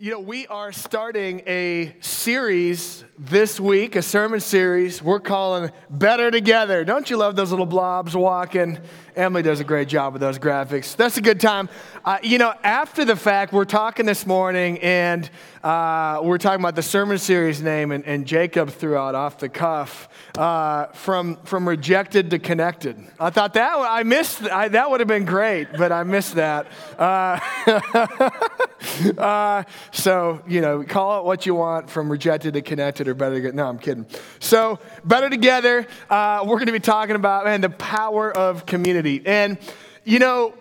[0.00, 6.30] You know, we are starting a series this week, a sermon series we're calling Better
[6.30, 6.84] Together.
[6.84, 8.78] Don't you love those little blobs walking?
[9.16, 10.94] Emily does a great job with those graphics.
[10.94, 11.68] That's a good time.
[12.04, 15.28] Uh, you know, after the fact, we're talking this morning and
[15.64, 19.48] uh, we're talking about the sermon series name, and, and Jacob threw out off the
[19.48, 20.08] cuff
[20.38, 22.96] uh, from, from rejected to connected.
[23.18, 26.68] I thought that I missed I, that would have been great, but I missed that.
[26.96, 27.40] Uh,
[29.18, 33.36] uh, so you know, call it what you want, from rejected to connected, or better.
[33.36, 34.06] To get, no, I'm kidding.
[34.40, 35.86] So better together.
[36.08, 39.58] Uh, we're going to be talking about man the power of community, and
[40.04, 40.54] you know,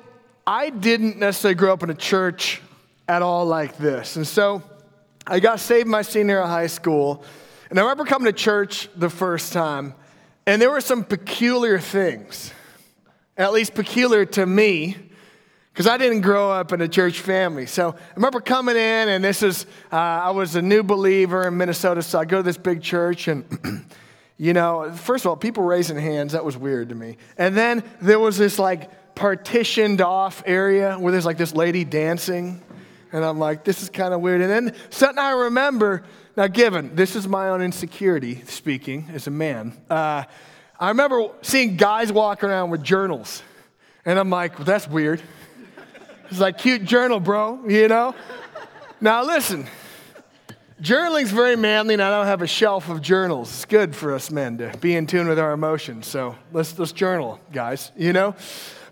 [0.45, 2.61] I didn't necessarily grow up in a church
[3.07, 4.63] at all like this, and so
[5.25, 7.23] I got saved my senior year of high school.
[7.69, 9.93] And I remember coming to church the first time,
[10.45, 12.53] and there were some peculiar things,
[13.35, 14.95] at least peculiar to me,
[15.77, 17.67] because I didn't grow up in a church family.
[17.67, 21.55] So I remember coming in, and this is, uh, I was a new believer in
[21.55, 23.85] Minnesota, so I go to this big church, and,
[24.39, 27.17] you know, first of all, people raising hands, that was weird to me.
[27.37, 32.59] And then there was this like partitioned off area where there's like this lady dancing.
[33.11, 34.41] And I'm like, this is kind of weird.
[34.41, 36.01] And then something I remember,
[36.35, 39.77] now given, this is my own insecurity speaking as a man.
[39.91, 40.23] Uh,
[40.79, 43.43] I remember seeing guys walk around with journals.
[44.05, 45.21] And I'm like, well, that's weird.
[46.29, 48.13] It's like, cute journal, bro, you know?
[48.99, 49.65] now listen,
[50.81, 53.49] journaling's very manly, and I don't have a shelf of journals.
[53.49, 56.07] It's good for us men to be in tune with our emotions.
[56.07, 58.35] So let's, let's journal, guys, you know?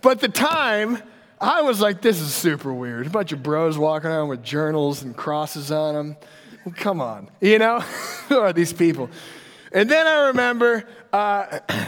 [0.02, 1.02] But the time,
[1.42, 3.08] I was like, this is super weird.
[3.08, 6.18] A bunch of bros walking around with journals and crosses on them.
[6.64, 7.80] Well, come on, you know?
[8.30, 9.10] Who are these people?
[9.72, 11.60] And then I remember uh,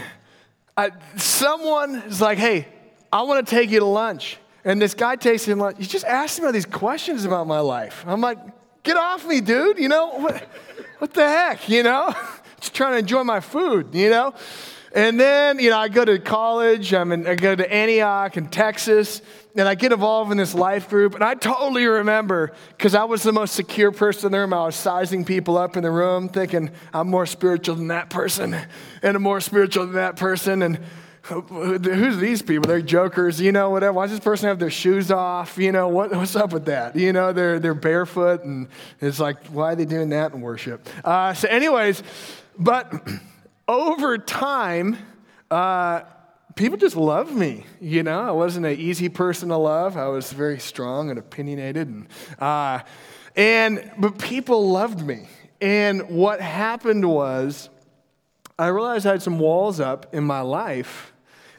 [0.76, 2.68] I, someone is like, hey,
[3.10, 4.36] I want to take you to lunch.
[4.68, 5.78] And this guy takes him lunch.
[5.78, 8.04] He's just asking me all these questions about my life.
[8.06, 8.36] I'm like,
[8.82, 9.78] get off me, dude.
[9.78, 10.46] You know, what,
[10.98, 12.14] what the heck, you know?
[12.60, 14.34] just trying to enjoy my food, you know?
[14.92, 18.48] And then, you know, I go to college, I'm in, I go to Antioch in
[18.48, 19.22] Texas,
[19.56, 21.14] and I get involved in this life group.
[21.14, 24.66] And I totally remember, because I was the most secure person in the room, I
[24.66, 29.16] was sizing people up in the room, thinking I'm more spiritual than that person, and
[29.16, 30.60] I'm more spiritual than that person.
[30.60, 30.78] And
[31.28, 32.68] who's these people?
[32.68, 33.92] They're jokers, you know, whatever.
[33.92, 35.58] Why does this person have their shoes off?
[35.58, 36.96] You know, what, what's up with that?
[36.96, 38.68] You know, they're, they're barefoot, and
[39.00, 40.88] it's like, why are they doing that in worship?
[41.04, 42.02] Uh, so, anyways,
[42.58, 43.06] but
[43.68, 44.96] over time,
[45.50, 46.02] uh,
[46.54, 47.64] people just loved me.
[47.80, 49.96] You know, I wasn't an easy person to love.
[49.96, 52.08] I was very strong and opinionated, and
[52.38, 52.80] uh,
[53.36, 55.28] and but people loved me.
[55.60, 57.68] And what happened was,
[58.58, 61.12] I realized I had some walls up in my life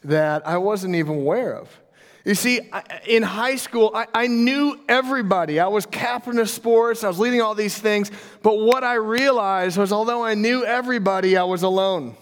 [0.03, 1.69] that I wasn't even aware of.
[2.25, 2.59] You see,
[3.07, 5.59] in high school, I, knew everybody.
[5.59, 8.11] I was captain of sports, I was leading all these things.
[8.43, 12.15] But what I realized was, although I knew everybody, I was alone.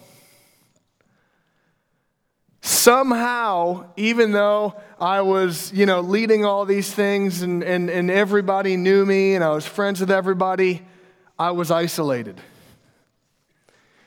[2.61, 8.77] Somehow, even though I was, you know, leading all these things and, and, and everybody
[8.77, 10.85] knew me and I was friends with everybody,
[11.39, 12.39] I was isolated.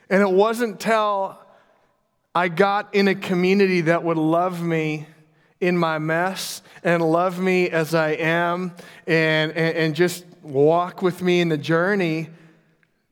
[0.09, 1.40] And it wasn't till
[2.35, 5.07] I got in a community that would love me
[5.61, 8.73] in my mess and love me as I am
[9.07, 12.29] and, and, and just walk with me in the journey,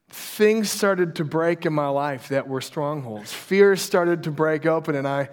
[0.08, 3.32] things started to break in my life that were strongholds.
[3.32, 5.30] Fears started to break open, and I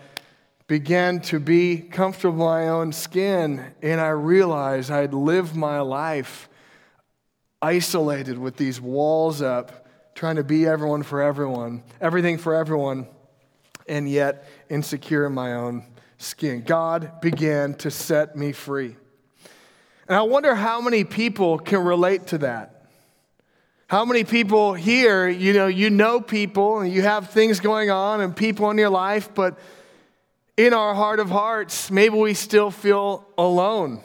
[0.68, 6.50] began to be comfortable in my own skin, and I realized I'd lived my life
[7.62, 13.08] isolated with these walls up, trying to be everyone for everyone, everything for everyone,
[13.88, 15.86] and yet insecure in my own
[16.18, 16.64] skin.
[16.66, 18.96] God began to set me free.
[20.08, 22.86] And I wonder how many people can relate to that.
[23.88, 28.22] How many people here, you know, you know people and you have things going on
[28.22, 29.60] and people in your life, but
[30.58, 34.02] in our heart of hearts, maybe we still feel alone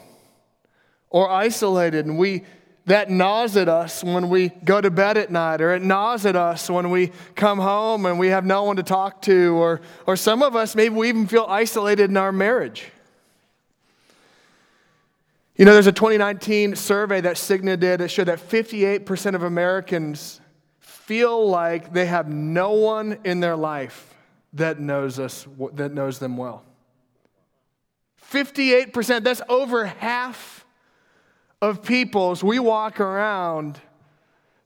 [1.09, 2.43] or isolated and we
[2.91, 6.35] that gnaws at us when we go to bed at night, or it gnaws at
[6.35, 10.15] us when we come home and we have no one to talk to, or, or
[10.15, 12.91] some of us, maybe we even feel isolated in our marriage.
[15.55, 20.41] You know, there's a 2019 survey that Cigna did that showed that 58% of Americans
[20.79, 24.13] feel like they have no one in their life
[24.53, 26.63] that knows us, that knows them well.
[28.31, 30.60] 58%, that's over half
[31.61, 33.79] of people as we walk around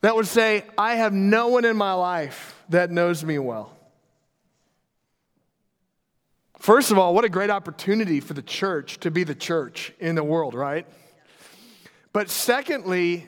[0.01, 3.75] that would say, I have no one in my life that knows me well.
[6.59, 10.13] First of all, what a great opportunity for the church to be the church in
[10.13, 10.85] the world, right?
[12.13, 13.27] But secondly,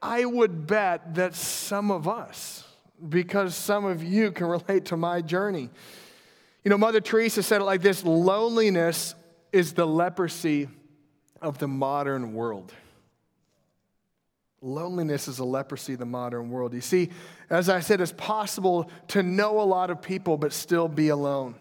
[0.00, 2.64] I would bet that some of us,
[3.08, 5.68] because some of you can relate to my journey.
[6.64, 9.14] You know, Mother Teresa said it like this loneliness
[9.52, 10.68] is the leprosy
[11.42, 12.72] of the modern world.
[14.62, 16.72] Loneliness is a leprosy of the modern world.
[16.72, 17.10] You see,
[17.50, 21.54] as I said, it's possible to know a lot of people but still be alone.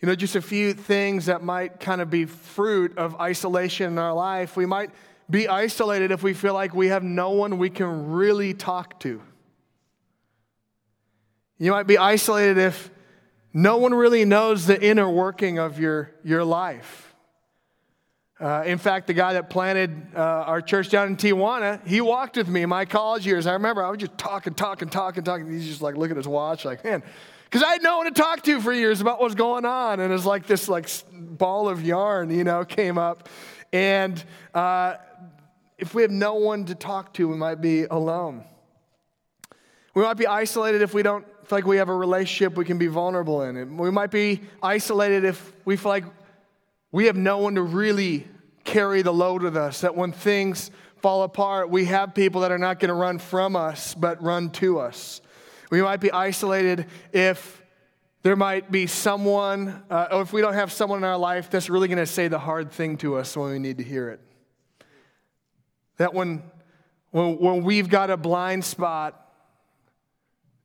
[0.00, 3.98] You know, just a few things that might kind of be fruit of isolation in
[3.98, 4.56] our life.
[4.56, 4.90] We might
[5.30, 9.22] be isolated if we feel like we have no one we can really talk to.
[11.58, 12.90] You might be isolated if
[13.54, 17.05] no one really knows the inner working of your, your life.
[18.38, 22.36] Uh, in fact, the guy that planted uh, our church down in Tijuana, he walked
[22.36, 23.46] with me in my college years.
[23.46, 25.50] I remember I was just talking, talking, talking, talking.
[25.50, 27.02] He's just like looking at his watch, like, man,
[27.44, 30.00] because I had no one to talk to for years about what's going on.
[30.00, 33.30] And it's like this like ball of yarn, you know, came up.
[33.72, 34.22] And
[34.52, 34.96] uh,
[35.78, 38.44] if we have no one to talk to, we might be alone.
[39.94, 42.76] We might be isolated if we don't feel like we have a relationship we can
[42.76, 43.78] be vulnerable in.
[43.78, 46.04] We might be isolated if we feel like
[46.96, 48.26] we have no one to really
[48.64, 50.70] carry the load with us, that when things
[51.02, 54.48] fall apart, we have people that are not going to run from us, but run
[54.48, 55.20] to us.
[55.70, 57.62] We might be isolated if
[58.22, 61.68] there might be someone, uh, or if we don't have someone in our life that's
[61.68, 64.20] really going to say the hard thing to us when we need to hear it.
[65.98, 66.44] That when,
[67.10, 69.22] when, when we've got a blind spot,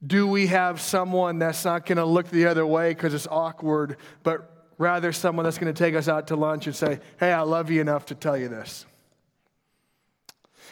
[0.01, 3.97] do we have someone that's not going to look the other way because it's awkward,
[4.23, 4.50] but
[4.81, 7.69] rather someone that's going to take us out to lunch and say, Hey, I love
[7.69, 8.85] you enough to tell you this.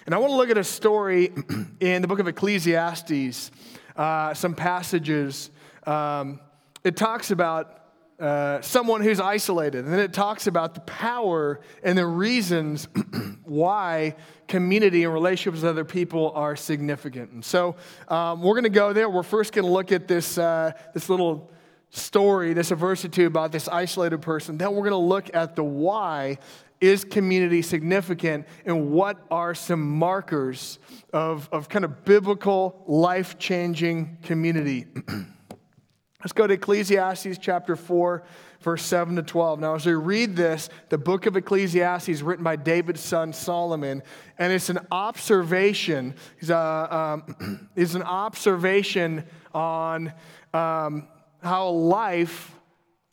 [0.06, 1.32] And I want to look at a story
[1.80, 3.52] in the book of Ecclesiastes,
[3.96, 5.52] uh, some passages.
[5.86, 6.40] Um,
[6.84, 7.76] it talks about
[8.20, 12.88] uh, someone who's isolated, and then it talks about the power and the reasons
[13.44, 14.16] why
[14.48, 17.32] community and relationships with other people are significant.
[17.32, 17.76] And so
[18.08, 19.08] um, we're going to go there.
[19.08, 21.52] We're first going to look at this, uh, this little
[21.92, 24.58] story, this adversity about this isolated person.
[24.58, 26.38] Then we're going to look at the why
[26.82, 30.80] is community significant and what are some markers
[31.12, 34.86] of, of kind of biblical, life changing community.
[36.22, 38.24] Let's go to Ecclesiastes chapter 4,
[38.62, 39.62] verse 7 to 12.
[39.62, 44.04] Now, as we read this, the book of Ecclesiastes written by David's son Solomon,
[44.38, 50.14] and it's an observation, it's, a, um, it's an observation on.
[50.54, 51.08] Um,
[51.42, 52.56] how life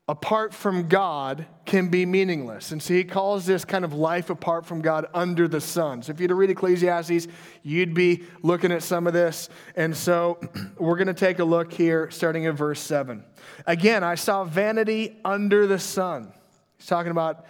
[0.09, 2.71] apart from God can be meaningless.
[2.71, 6.03] And so he calls this kind of life apart from God under the sun.
[6.03, 7.27] So if you to read Ecclesiastes,
[7.65, 9.49] you'd be looking at some of this.
[9.75, 10.39] And so
[10.79, 13.25] we're going to take a look here, starting in verse 7.
[13.67, 16.33] Again, I saw vanity under the sun.
[16.79, 17.45] He's talking about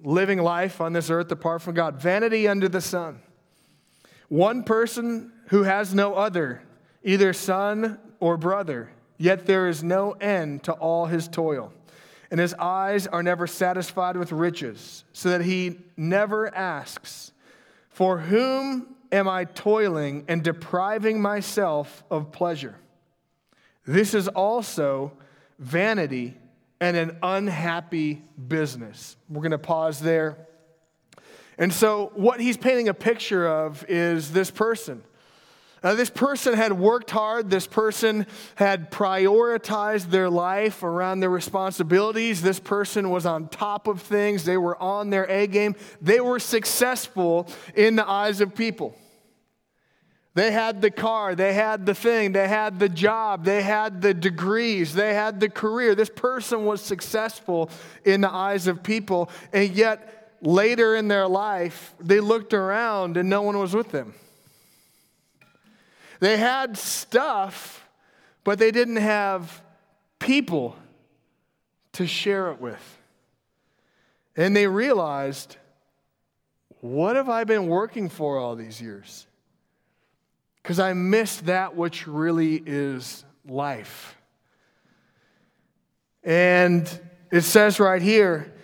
[0.00, 2.00] living life on this earth apart from God.
[2.00, 3.20] Vanity under the sun.
[4.28, 6.62] One person who has no other,
[7.04, 8.90] either son or brother
[9.22, 11.72] Yet there is no end to all his toil,
[12.32, 17.30] and his eyes are never satisfied with riches, so that he never asks,
[17.88, 22.74] For whom am I toiling and depriving myself of pleasure?
[23.86, 25.12] This is also
[25.56, 26.36] vanity
[26.80, 29.16] and an unhappy business.
[29.28, 30.48] We're going to pause there.
[31.58, 35.04] And so, what he's painting a picture of is this person
[35.82, 37.50] uh, this person had worked hard.
[37.50, 42.40] This person had prioritized their life around their responsibilities.
[42.40, 44.44] This person was on top of things.
[44.44, 45.74] They were on their A game.
[46.00, 48.96] They were successful in the eyes of people.
[50.34, 54.14] They had the car, they had the thing, they had the job, they had the
[54.14, 55.94] degrees, they had the career.
[55.94, 57.68] This person was successful
[58.02, 63.28] in the eyes of people, and yet later in their life, they looked around and
[63.28, 64.14] no one was with them.
[66.22, 67.84] They had stuff,
[68.44, 69.60] but they didn't have
[70.20, 70.76] people
[71.94, 72.98] to share it with.
[74.36, 75.56] And they realized,
[76.80, 79.26] what have I been working for all these years?
[80.62, 84.14] Because I missed that which really is life.
[86.22, 86.88] And
[87.32, 88.54] it says right here,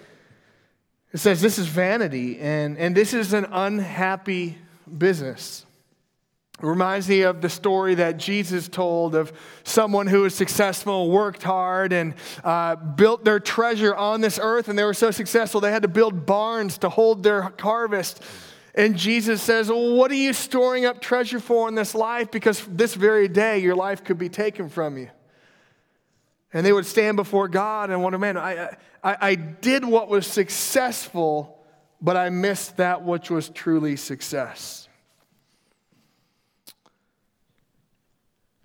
[1.13, 4.59] it says this is vanity and, and this is an unhappy
[4.97, 5.67] business.
[6.61, 11.93] Reminds me of the story that Jesus told of someone who was successful, worked hard,
[11.93, 14.69] and uh, built their treasure on this earth.
[14.69, 18.23] And they were so successful, they had to build barns to hold their harvest.
[18.75, 22.33] And Jesus says, well, What are you storing up treasure for in this life?
[22.33, 25.11] Because this very day, your life could be taken from you.
[26.53, 30.27] And they would stand before God and wonder, Man, I, I, I did what was
[30.27, 31.65] successful,
[32.01, 34.88] but I missed that which was truly success.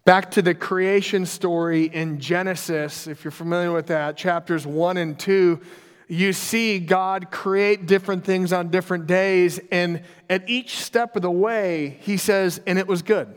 [0.06, 5.18] Back to the creation story in Genesis, if you're familiar with that, chapters 1 and
[5.18, 5.62] 2,
[6.10, 11.32] you see God create different things on different days, and at each step of the
[11.32, 13.34] way, He says, and it was good.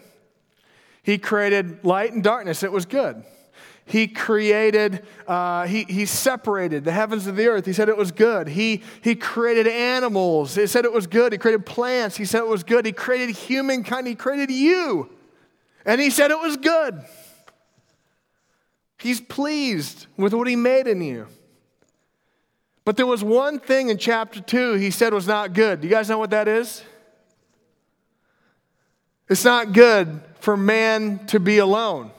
[1.05, 3.23] He created light and darkness, it was good.
[3.85, 7.65] He created, uh, he, he separated the heavens and the earth.
[7.65, 8.49] He said it was good.
[8.49, 10.57] He, he created animals.
[10.57, 11.31] He said it was good.
[11.31, 12.17] He created plants.
[12.17, 12.85] He said it was good.
[12.85, 14.09] He created humankind.
[14.09, 15.16] He created you.
[15.87, 17.01] And he said it was good.
[18.99, 21.29] He's pleased with what he made in you.
[22.85, 25.81] But there was one thing in chapter 2 he said was not good.
[25.81, 26.83] Do you guys know what that is?
[29.29, 32.11] It's not good for man to be alone.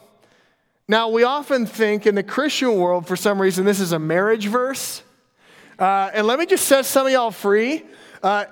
[0.87, 4.47] Now, we often think in the Christian world, for some reason, this is a marriage
[4.47, 5.03] verse.
[5.77, 7.83] Uh, and let me just set some of y'all free.
[8.23, 8.45] Uh,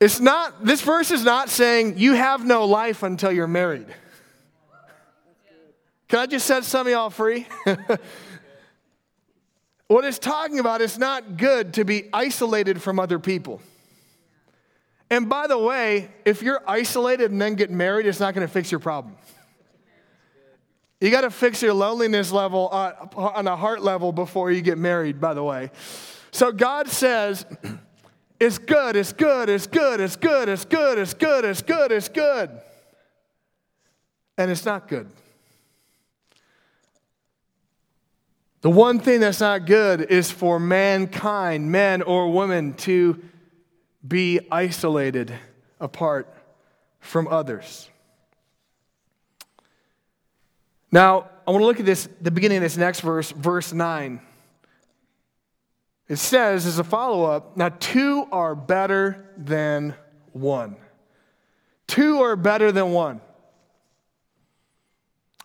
[0.00, 3.86] it's not, this verse is not saying you have no life until you're married.
[6.12, 7.46] Can I just set some of y'all free?
[9.86, 13.62] what it's talking about is not good to be isolated from other people.
[15.08, 18.52] And by the way, if you're isolated and then get married, it's not going to
[18.52, 19.16] fix your problem.
[21.00, 24.76] You got to fix your loneliness level uh, on a heart level before you get
[24.76, 25.70] married, by the way.
[26.30, 27.46] So God says,
[28.38, 32.10] it's good, it's good, it's good, it's good, it's good, it's good, it's good, it's
[32.10, 32.50] good.
[34.36, 35.08] And it's not good.
[38.62, 43.20] The one thing that's not good is for mankind, men or women, to
[44.06, 45.32] be isolated
[45.80, 46.32] apart
[47.00, 47.90] from others.
[50.92, 54.20] Now, I want to look at this, the beginning of this next verse, verse 9.
[56.08, 59.94] It says, as a follow up, now two are better than
[60.32, 60.76] one.
[61.88, 63.20] Two are better than one.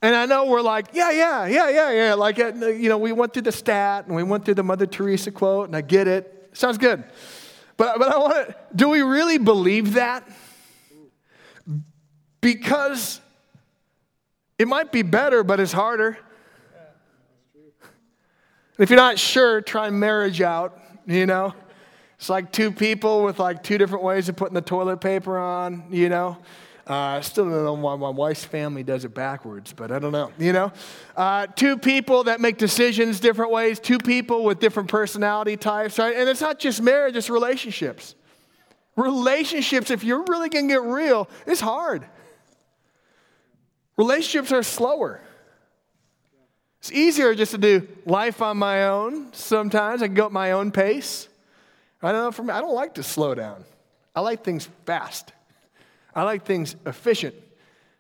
[0.01, 2.13] And I know we're like, yeah, yeah, yeah, yeah, yeah.
[2.13, 4.86] Like, uh, you know, we went through the stat and we went through the Mother
[4.86, 6.51] Teresa quote, and I get it.
[6.54, 7.04] Sounds good.
[7.77, 10.27] But, but I want to, do we really believe that?
[12.42, 13.22] Because
[14.60, 16.18] it might be better, but it's harder.
[18.77, 21.56] If you're not sure, try marriage out, you know?
[22.20, 25.86] It's like two people with like two different ways of putting the toilet paper on,
[25.89, 26.38] you know?
[26.89, 30.13] Uh, I still don't know why my wife's family does it backwards, but I don't
[30.13, 30.72] know, you know?
[31.17, 36.15] Uh, two people that make decisions different ways, two people with different personality types, right?
[36.15, 38.15] And it's not just marriage, it's relationships.
[38.96, 42.06] Relationships, if you're really gonna get real, it's hard.
[43.98, 45.20] Relationships are slower.
[46.79, 50.01] It's easier just to do life on my own sometimes.
[50.01, 51.27] I can go at my own pace.
[52.01, 53.65] I don't know, for me, I don't like to slow down.
[54.15, 55.34] I like things fast.
[56.18, 57.36] I like things efficient.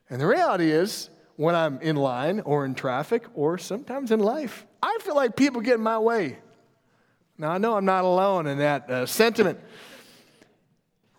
[0.09, 4.65] And the reality is, when I'm in line or in traffic or sometimes in life,
[4.81, 6.39] I feel like people get in my way.
[7.37, 9.59] Now, I know I'm not alone in that uh, sentiment.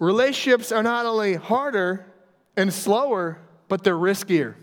[0.01, 2.05] Relationships are not only harder
[2.57, 3.39] and slower,
[3.69, 4.57] but they're riskier.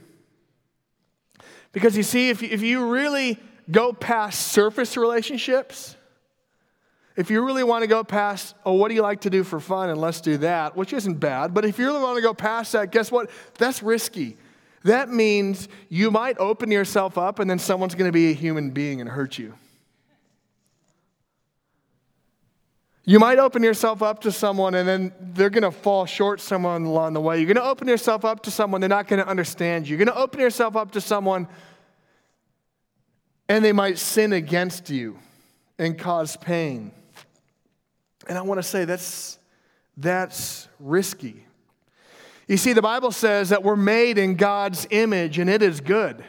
[1.72, 3.40] Because you see, if you, if you really
[3.72, 5.96] go past surface relationships,
[7.16, 9.60] if you really want to go past, oh, what do you like to do for
[9.60, 9.90] fun?
[9.90, 11.54] And let's do that, which isn't bad.
[11.54, 13.30] But if you really want to go past that, guess what?
[13.58, 14.38] That's risky.
[14.84, 18.72] That means you might open yourself up and then someone's going to be a human
[18.72, 19.54] being and hurt you.
[23.08, 26.76] You might open yourself up to someone and then they're going to fall short somewhere
[26.76, 27.38] along the way.
[27.38, 29.96] You're going to open yourself up to someone, they're not going to understand you.
[29.96, 31.48] You're going to open yourself up to someone
[33.48, 35.20] and they might sin against you
[35.78, 36.92] and cause pain.
[38.28, 39.38] And I want to say that's,
[39.98, 41.46] that's risky.
[42.48, 46.24] You see, the Bible says that we're made in God's image and it is good.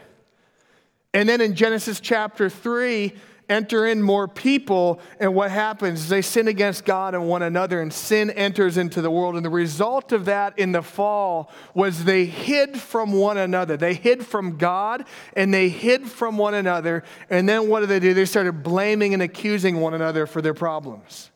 [1.12, 3.12] And then in Genesis chapter 3,
[3.48, 7.80] enter in more people, and what happens is they sin against God and one another,
[7.80, 9.36] and sin enters into the world.
[9.36, 13.76] And the result of that in the fall was they hid from one another.
[13.76, 17.04] They hid from God and they hid from one another.
[17.30, 18.14] And then what did they do?
[18.14, 21.30] They started blaming and accusing one another for their problems.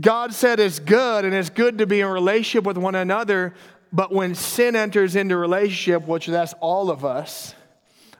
[0.00, 3.54] God said it's good, and it's good to be in relationship with one another,
[3.92, 7.54] but when sin enters into relationship, which that's all of us,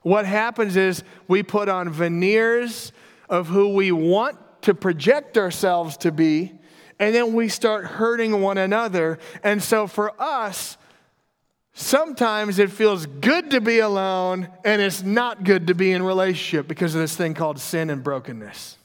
[0.02, 2.92] what happens is we put on veneers
[3.28, 6.52] of who we want to project ourselves to be,
[7.00, 9.18] and then we start hurting one another.
[9.42, 10.76] And so for us,
[11.72, 16.68] sometimes it feels good to be alone, and it's not good to be in relationship
[16.68, 18.78] because of this thing called sin and brokenness.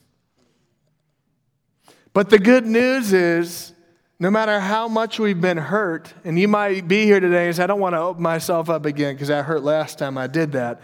[2.19, 3.73] But the good news is
[4.19, 7.63] no matter how much we've been hurt, and you might be here today and say,
[7.63, 10.51] I don't want to open myself up again because I hurt last time I did
[10.51, 10.81] that.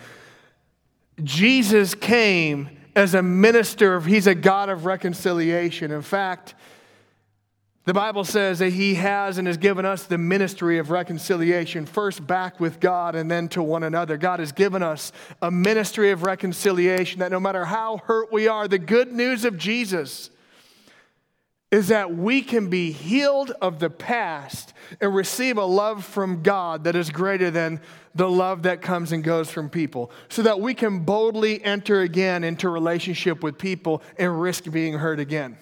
[1.22, 5.92] Jesus came as a minister he's a God of reconciliation.
[5.92, 6.56] In fact,
[7.84, 12.26] the Bible says that he has and has given us the ministry of reconciliation, first
[12.26, 14.16] back with God and then to one another.
[14.16, 15.12] God has given us
[15.42, 19.58] a ministry of reconciliation that no matter how hurt we are, the good news of
[19.58, 20.30] Jesus
[21.76, 26.86] is that we can be healed of the past and receive a love from God
[26.86, 27.82] that is greater than
[28.16, 32.46] the love that comes and goes from people, so that we can boldly enter again
[32.46, 35.58] into relationship with people and risk being hurt again.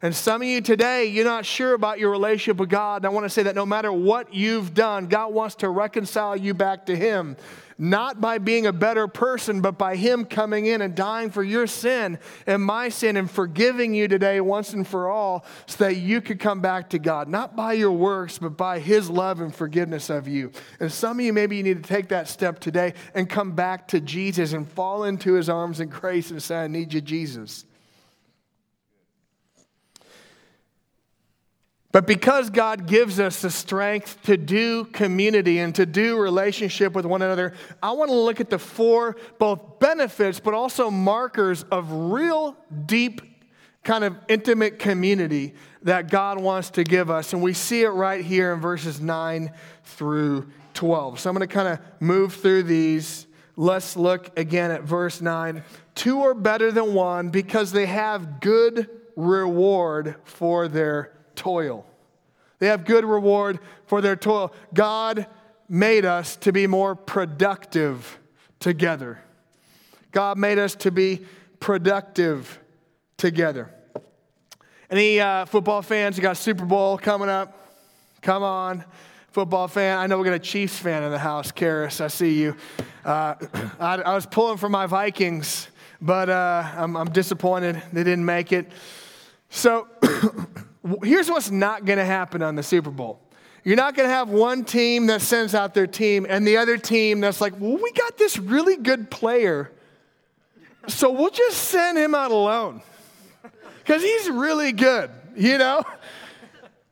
[0.00, 2.98] And some of you today, you're not sure about your relationship with God.
[2.98, 6.36] And I want to say that no matter what you've done, God wants to reconcile
[6.36, 7.36] you back to Him
[7.78, 11.66] not by being a better person, but by Him coming in and dying for your
[11.66, 16.20] sin and my sin and forgiving you today once and for all so that you
[16.20, 20.10] could come back to God, not by your works, but by His love and forgiveness
[20.10, 20.52] of you.
[20.80, 23.88] And some of you, maybe you need to take that step today and come back
[23.88, 27.64] to Jesus and fall into His arms and grace and say, I need you, Jesus.
[31.94, 37.06] But because God gives us the strength to do community and to do relationship with
[37.06, 41.92] one another, I want to look at the four both benefits but also markers of
[41.92, 43.22] real deep
[43.84, 47.32] kind of intimate community that God wants to give us.
[47.32, 49.52] And we see it right here in verses 9
[49.84, 51.20] through 12.
[51.20, 53.28] So I'm going to kind of move through these.
[53.54, 55.62] Let's look again at verse 9.
[55.94, 61.86] Two are better than one because they have good reward for their toil.
[62.58, 64.52] They have good reward for their toil.
[64.72, 65.26] God
[65.68, 68.18] made us to be more productive
[68.60, 69.20] together.
[70.12, 71.24] God made us to be
[71.60, 72.60] productive
[73.16, 73.70] together.
[74.90, 76.16] Any uh, football fans?
[76.16, 77.60] You got Super Bowl coming up?
[78.22, 78.84] Come on,
[79.32, 79.98] football fan.
[79.98, 82.00] I know we got a Chiefs fan in the house, Karis.
[82.00, 82.56] I see you.
[83.04, 83.34] Uh,
[83.80, 85.68] I, I, was pulling for my Vikings,
[86.00, 88.70] but uh, I'm, I'm disappointed they didn't make it.
[89.50, 89.88] So
[91.02, 93.20] here's what's not going to happen on the Super Bowl.
[93.64, 96.76] You're not going to have one team that sends out their team and the other
[96.76, 99.72] team that's like, well, we got this really good player,
[100.86, 102.82] so we'll just send him out alone
[103.78, 105.82] because he's really good, you know?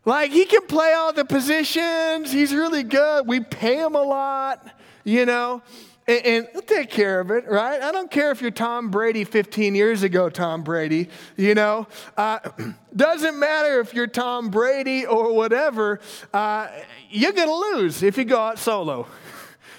[0.04, 3.26] Like, he can play all the positions, he's really good.
[3.26, 4.66] We pay him a lot,
[5.04, 5.62] you know?
[6.12, 7.80] And, and will take care of it, right?
[7.80, 11.86] I don't care if you're Tom Brady 15 years ago, Tom Brady, you know.
[12.16, 12.38] Uh,
[12.96, 16.00] doesn't matter if you're Tom Brady or whatever,
[16.34, 16.68] uh,
[17.10, 19.06] you're going to lose if you go out solo.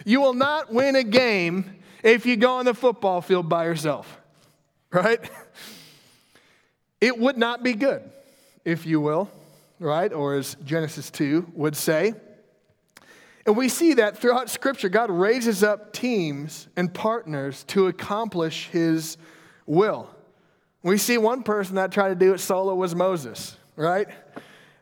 [0.05, 4.19] You will not win a game if you go on the football field by yourself,
[4.91, 5.19] right?
[6.99, 8.01] It would not be good,
[8.65, 9.29] if you will,
[9.79, 10.11] right?
[10.11, 12.15] Or as Genesis 2 would say.
[13.45, 19.17] And we see that throughout Scripture, God raises up teams and partners to accomplish His
[19.65, 20.09] will.
[20.81, 24.07] We see one person that tried to do it solo was Moses, right?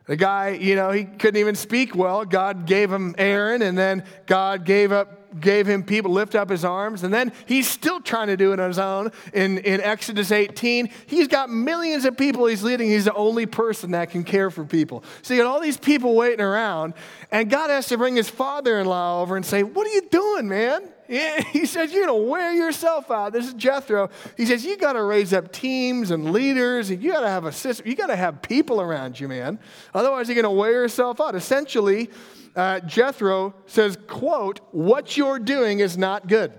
[0.06, 2.24] The guy, you know, he couldn't even speak well.
[2.24, 6.64] God gave him Aaron, and then God gave up gave him people lift up his
[6.64, 9.12] arms, and then he's still trying to do it on his own.
[9.32, 12.88] In, in Exodus 18, he's got millions of people he's leading.
[12.88, 15.04] He's the only person that can care for people.
[15.22, 16.94] So you got all these people waiting around,
[17.30, 20.82] and God has to bring his father-in-law over and say, "What are you doing, man?"
[21.52, 23.32] He says, You're going to wear yourself out.
[23.32, 24.08] This is Jethro.
[24.36, 27.44] He says, You got to raise up teams and leaders, and you got to have
[27.44, 27.86] a system.
[27.86, 29.58] You got to have people around you, man.
[29.94, 31.34] Otherwise, you're going to wear yourself out.
[31.34, 32.08] Essentially,
[32.56, 36.52] uh, Jethro says, quote, what you're doing is not good.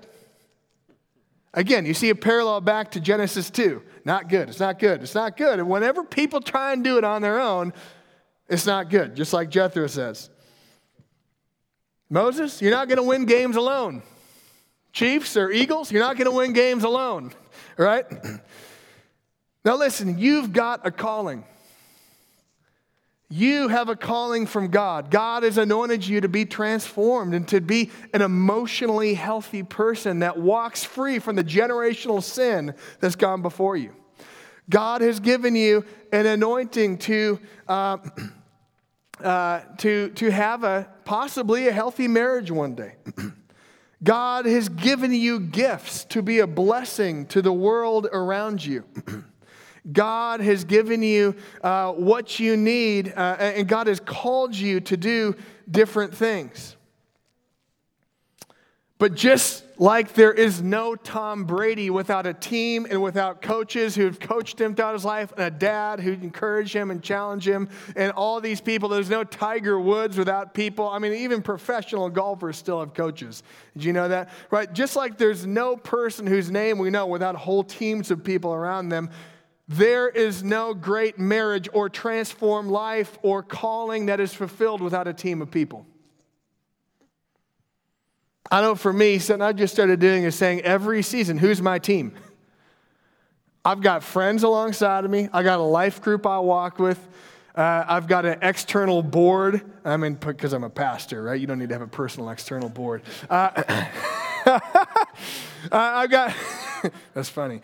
[1.56, 3.82] Again, you see a parallel back to Genesis 2.
[4.06, 4.50] Not good.
[4.50, 5.02] It's not good.
[5.02, 5.60] It's not good.
[5.60, 7.74] And whenever people try and do it on their own,
[8.50, 10.30] it's not good, just like Jethro says.
[12.10, 14.04] Moses, you're not going to win games alone.
[14.94, 17.34] Chiefs or Eagles, you're not going to win games alone,
[17.78, 18.06] right?
[19.66, 21.44] Now, listen, you've got a calling.
[23.30, 25.10] You have a calling from God.
[25.10, 30.38] God has anointed you to be transformed and to be an emotionally healthy person that
[30.38, 33.96] walks free from the generational sin that's gone before you.
[34.70, 37.98] God has given you an anointing to, uh,
[39.24, 42.94] uh, to, to have a possibly a healthy marriage one day.
[44.04, 48.84] God has given you gifts to be a blessing to the world around you.
[49.92, 54.98] God has given you uh, what you need, uh, and God has called you to
[54.98, 55.36] do
[55.70, 56.76] different things.
[59.04, 64.18] But just like there is no Tom Brady without a team and without coaches who've
[64.18, 68.14] coached him throughout his life, and a dad who encouraged him and challenged him, and
[68.14, 70.88] all these people, there's no Tiger Woods without people.
[70.88, 73.44] I mean, even professional golfers still have coaches.
[73.74, 74.30] Did you know that?
[74.50, 74.72] Right?
[74.72, 78.88] Just like there's no person whose name we know without whole teams of people around
[78.88, 79.10] them,
[79.68, 85.14] there is no great marriage or transformed life or calling that is fulfilled without a
[85.14, 85.86] team of people.
[88.54, 91.80] I know for me, something I just started doing is saying every season, who's my
[91.80, 92.14] team?
[93.66, 95.28] I've got friends alongside of me.
[95.34, 97.00] I got a life group I walk with.
[97.56, 99.66] Uh, I've got an external board.
[99.84, 101.42] I mean, because I'm a pastor, right?
[101.42, 103.02] You don't need to have a personal external board.
[103.28, 103.50] Uh,
[105.72, 106.36] I've got,
[107.16, 107.60] that's funny.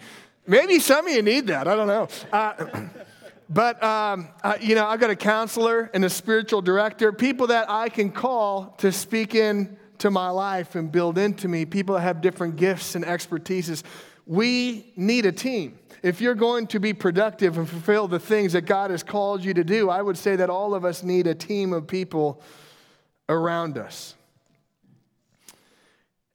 [0.48, 1.68] Maybe some of you need that.
[1.68, 2.08] I don't know.
[2.34, 2.88] Uh,
[3.52, 7.70] but, um, uh, you know, I've got a counselor and a spiritual director, people that
[7.70, 12.02] I can call to speak in to my life and build into me, people that
[12.02, 13.84] have different gifts and expertises.
[14.26, 15.80] We need a team.
[16.02, 19.54] If you're going to be productive and fulfill the things that God has called you
[19.54, 22.42] to do, I would say that all of us need a team of people
[23.28, 24.16] around us.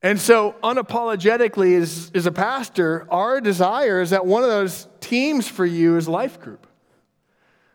[0.02, 5.48] And so, unapologetically, as, as a pastor, our desire is that one of those teams
[5.48, 6.66] for you is Life Group.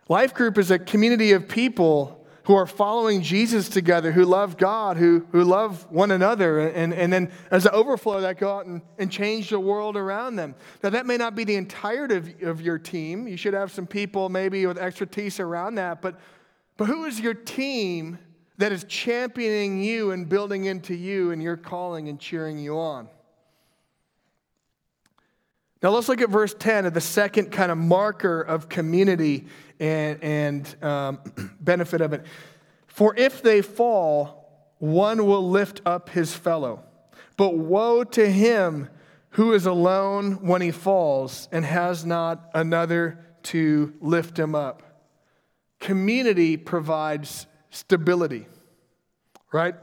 [0.10, 4.98] Life Group is a community of people who are following Jesus together, who love God,
[4.98, 8.82] who, who love one another, and, and then as an overflow that go out and,
[8.98, 10.56] and change the world around them.
[10.82, 13.28] Now, that may not be the entirety of, of your team.
[13.28, 16.20] You should have some people maybe with expertise around that, but,
[16.78, 18.20] but who is your team
[18.60, 23.08] that is championing you and building into you and your calling and cheering you on.
[25.82, 29.48] Now let's look at verse 10 of the second kind of marker of community
[29.80, 31.20] and, and um,
[31.62, 32.26] benefit of it.
[32.88, 36.84] For if they fall, one will lift up his fellow.
[37.38, 38.90] But woe to him
[39.32, 44.84] who is alone when he falls and has not another to lift him up.
[45.80, 48.48] Community provides stability,
[49.54, 49.76] right?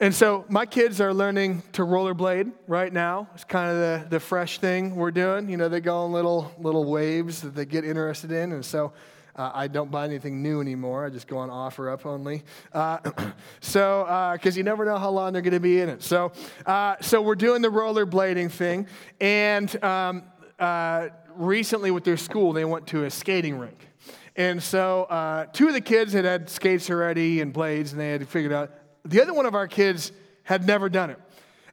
[0.00, 3.28] And so my kids are learning to rollerblade right now.
[3.34, 5.48] It's kind of the, the fresh thing we're doing.
[5.48, 8.92] You know, they go on little little waves that they get interested in, and so
[9.36, 11.04] uh, I don't buy anything new anymore.
[11.04, 12.42] I just go on OfferUp only.
[12.72, 12.98] Uh,
[13.60, 16.02] so, because uh, you never know how long they're going to be in it.
[16.02, 16.32] So,
[16.66, 18.88] uh, so we're doing the rollerblading thing,
[19.20, 20.24] and um,
[20.58, 23.88] uh, recently with their school, they went to a skating rink.
[24.36, 28.10] And so uh, two of the kids had had skates already and blades, and they
[28.10, 28.72] had figured out.
[29.04, 30.12] The other one of our kids
[30.44, 31.20] had never done it.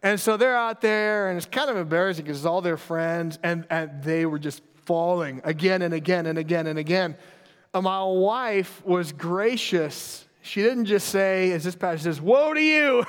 [0.04, 3.38] And so they're out there, and it's kind of embarrassing because it's all their friends,
[3.44, 7.16] and, and they were just falling again and again and again and again.
[7.74, 10.26] And my wife was gracious.
[10.42, 13.06] She didn't just say, as this passage says, Woe to you!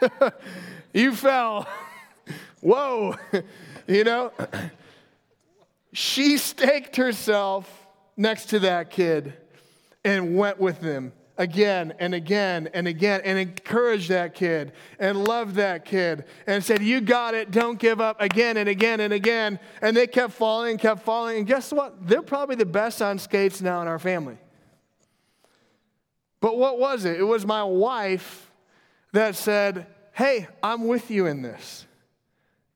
[0.94, 1.66] you fell.
[2.60, 3.16] Whoa.
[3.86, 4.32] you know?
[5.92, 7.68] she staked herself
[8.16, 9.34] next to that kid
[10.04, 15.56] and went with them again and again and again and encouraged that kid and loved
[15.56, 19.58] that kid and said, You got it, don't give up again and again and again.
[19.82, 21.38] And they kept falling, and kept falling.
[21.38, 22.06] And guess what?
[22.06, 24.38] They're probably the best on skates now in our family.
[26.40, 27.18] But what was it?
[27.18, 28.50] It was my wife
[29.12, 31.86] that said, Hey, I'm with you in this.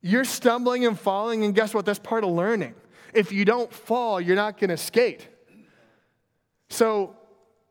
[0.01, 1.85] You're stumbling and falling, and guess what?
[1.85, 2.75] That's part of learning.
[3.13, 5.27] If you don't fall, you're not going to skate.
[6.69, 7.15] So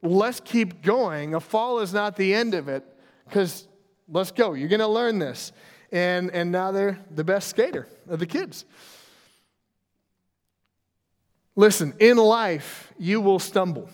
[0.02, 1.34] let's keep going.
[1.34, 2.84] A fall is not the end of it
[3.26, 3.66] because
[4.08, 4.54] let's go.
[4.54, 5.52] You're going to learn this.
[5.92, 8.64] And, and now they're the best skater of the kids.
[11.56, 13.90] Listen, in life, you will stumble.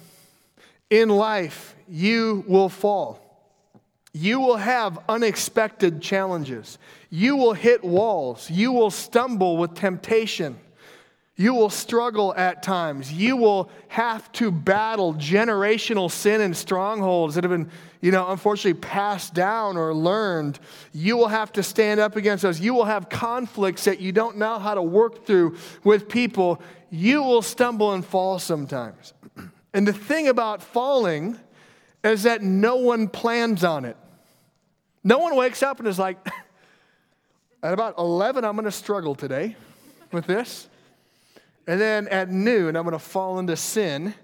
[0.91, 3.23] In life, you will fall.
[4.13, 6.79] You will have unexpected challenges.
[7.11, 8.51] You will hit walls.
[8.51, 10.59] You will stumble with temptation.
[11.39, 13.13] You will struggle at times.
[13.13, 17.71] You will have to battle generational sin and strongholds that have been,
[18.01, 20.59] you know, unfortunately passed down or learned.
[20.95, 22.59] You will have to stand up against those.
[22.59, 26.63] You will have conflicts that you don't know how to work through with people.
[26.89, 29.13] You will stumble and fall sometimes.
[29.75, 31.39] And the thing about falling
[32.03, 33.99] is that no one plans on it.
[35.05, 36.17] No one wakes up and is like,
[37.63, 39.55] at about 11, I'm going to struggle today
[40.13, 40.67] with this.
[41.67, 44.15] And then at noon, I'm going to fall into sin.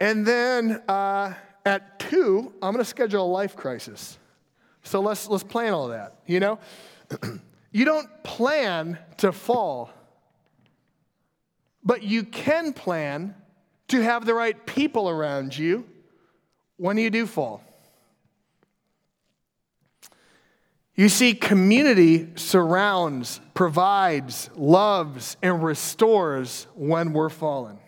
[0.00, 1.34] And then uh,
[1.66, 4.18] at two, I'm going to schedule a life crisis.
[4.82, 6.58] So let's, let's plan all that, you know?
[7.72, 9.90] you don't plan to fall,
[11.84, 13.34] but you can plan
[13.88, 15.84] to have the right people around you
[16.76, 17.62] when you do fall.
[20.98, 27.78] You see, community surrounds, provides, loves, and restores when we're fallen.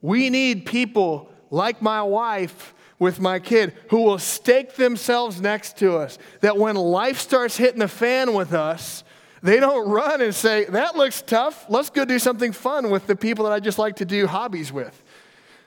[0.00, 5.98] We need people like my wife with my kid who will stake themselves next to
[5.98, 6.16] us.
[6.40, 9.04] That when life starts hitting the fan with us,
[9.42, 11.66] they don't run and say, That looks tough.
[11.68, 14.72] Let's go do something fun with the people that I just like to do hobbies
[14.72, 15.02] with.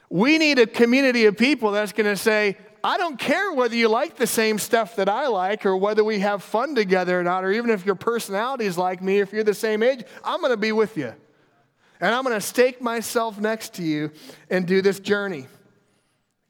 [0.09, 3.89] We need a community of people that's going to say, I don't care whether you
[3.89, 7.43] like the same stuff that I like or whether we have fun together or not,
[7.43, 10.51] or even if your personality is like me, if you're the same age, I'm going
[10.51, 11.11] to be with you.
[11.99, 14.11] And I'm going to stake myself next to you
[14.51, 15.47] and do this journey.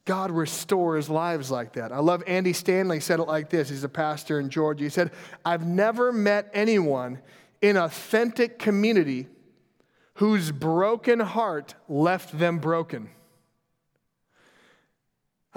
[0.04, 1.94] God restores lives like that.
[1.94, 3.70] I love Andy Stanley said it like this.
[3.70, 4.84] He's a pastor in Georgia.
[4.84, 5.12] He said,
[5.46, 7.22] I've never met anyone
[7.62, 9.28] in authentic community
[10.16, 13.10] whose broken heart left them broken.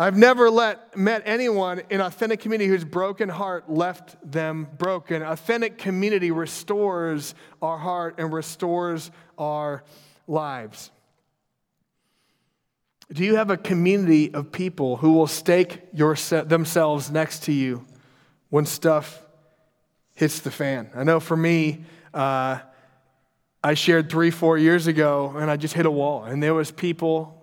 [0.00, 5.22] I've never let, met anyone in authentic community whose broken heart left them broken.
[5.22, 9.82] Authentic community restores our heart and restores our
[10.28, 10.92] lives.
[13.12, 17.84] Do you have a community of people who will stake your, themselves next to you
[18.50, 19.20] when stuff
[20.14, 20.90] hits the fan?
[20.94, 21.84] I know for me,
[22.14, 22.60] uh,
[23.64, 26.70] I shared three, four years ago, and I just hit a wall, and there was
[26.70, 27.37] people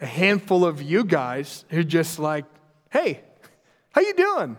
[0.00, 2.44] a handful of you guys who just like,
[2.90, 3.20] hey,
[3.92, 4.56] how you doing?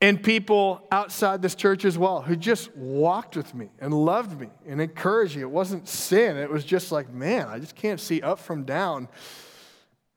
[0.00, 4.48] And people outside this church as well who just walked with me and loved me
[4.66, 5.42] and encouraged me.
[5.42, 6.36] It wasn't sin.
[6.36, 9.08] It was just like, man, I just can't see up from down.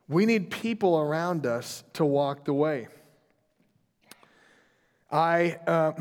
[0.08, 2.90] We need people around us to walk the way.
[5.12, 5.94] I uh,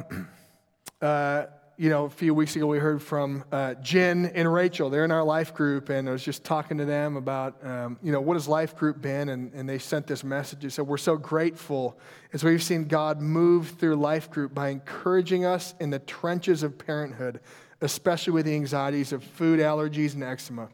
[1.05, 1.47] uh,
[1.81, 4.91] you know, a few weeks ago we heard from uh, Jen and Rachel.
[4.91, 8.13] They're in our life group, and I was just talking to them about, um, you
[8.13, 9.31] know, what has life group been?
[9.31, 10.61] And, and they sent this message.
[10.61, 11.99] They said, We're so grateful
[12.35, 16.77] as we've seen God move through life group by encouraging us in the trenches of
[16.77, 17.41] parenthood,
[17.81, 20.69] especially with the anxieties of food allergies and eczema.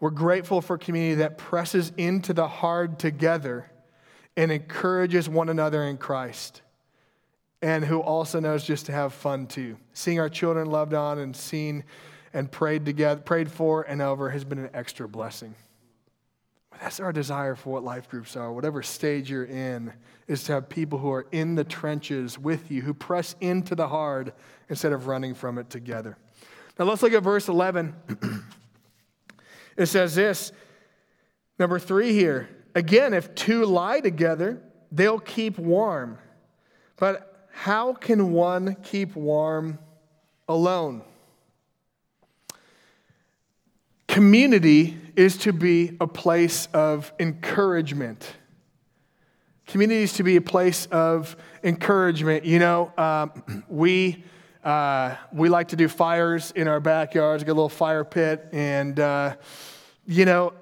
[0.00, 3.70] We're grateful for a community that presses into the hard together
[4.34, 6.62] and encourages one another in Christ
[7.62, 9.76] and who also knows just to have fun too.
[9.94, 11.84] Seeing our children loved on and seen
[12.34, 15.54] and prayed together, prayed for and over has been an extra blessing.
[16.80, 18.52] That's our desire for what life groups are.
[18.52, 19.92] Whatever stage you're in,
[20.26, 23.88] is to have people who are in the trenches with you, who press into the
[23.88, 24.32] hard
[24.68, 26.16] instead of running from it together.
[26.78, 27.94] Now let's look at verse 11.
[29.76, 30.52] it says this,
[31.58, 32.48] number three here.
[32.74, 36.18] Again, if two lie together, they'll keep warm.
[36.96, 39.78] But how can one keep warm
[40.48, 41.02] alone?
[44.08, 48.34] Community is to be a place of encouragement.
[49.66, 52.44] Community is to be a place of encouragement.
[52.44, 54.24] You know, um, we,
[54.64, 58.48] uh, we like to do fires in our backyards, get a little fire pit.
[58.52, 59.36] And, uh,
[60.06, 60.52] you know,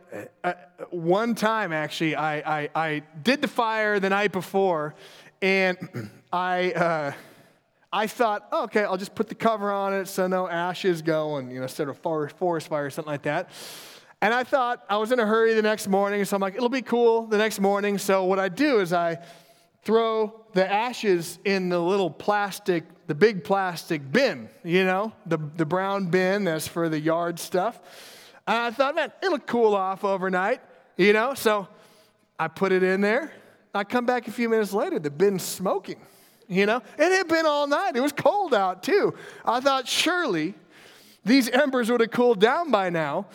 [0.44, 0.53] uh,
[0.90, 4.94] one time actually, I, I, I did the fire the night before,
[5.42, 7.12] and I, uh,
[7.92, 11.37] I thought, oh, okay, I'll just put the cover on it so no ashes go
[11.37, 13.50] and, you know, instead of forest fire or something like that.
[14.22, 16.68] And I thought I was in a hurry the next morning, so I'm like, it'll
[16.68, 17.96] be cool the next morning.
[17.96, 19.18] So what I do is I
[19.83, 25.64] throw the ashes in the little plastic, the big plastic bin, you know, the, the
[25.64, 27.81] brown bin that's for the yard stuff.
[28.46, 30.61] And I thought, man, it'll cool off overnight,
[30.96, 31.35] you know.
[31.35, 31.66] So
[32.38, 33.33] I put it in there.
[33.74, 36.00] I come back a few minutes later, the bin's smoking
[36.50, 36.83] you know?
[36.98, 37.96] It had been all night.
[37.96, 39.14] It was cold out too.
[39.44, 40.54] I thought surely
[41.24, 43.26] these embers would have cooled down by now.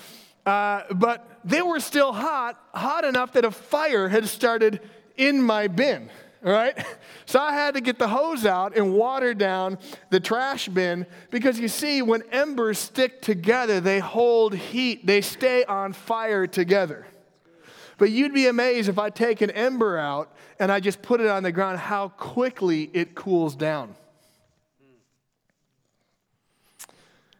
[0.46, 4.82] Uh, but they were still hot, hot enough that a fire had started
[5.18, 6.86] in my bin, right?
[7.28, 9.80] So I had to get the hose out and water down
[10.12, 15.66] the trash bin because you see, when embers stick together, they hold heat, they stay
[15.66, 17.08] on fire together.
[17.98, 21.28] But you'd be amazed if I take an ember out and I just put it
[21.28, 23.96] on the ground, how quickly it cools down.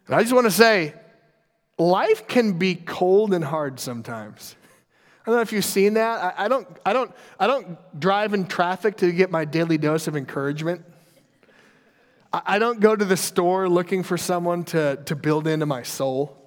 [0.08, 0.94] And I just want to say,
[1.78, 4.56] life can be cold and hard sometimes.
[5.26, 6.36] I don't know if you've seen that.
[6.38, 10.08] I, I, don't, I, don't, I don't drive in traffic to get my daily dose
[10.08, 10.86] of encouragement.
[12.32, 15.82] I, I don't go to the store looking for someone to, to build into my
[15.82, 16.38] soul.